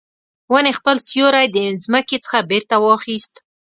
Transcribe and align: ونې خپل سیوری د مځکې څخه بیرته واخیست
ونې 0.51 0.71
خپل 0.79 0.97
سیوری 1.07 1.45
د 1.51 1.57
مځکې 1.93 2.17
څخه 2.25 2.39
بیرته 2.49 2.75
واخیست 2.79 3.33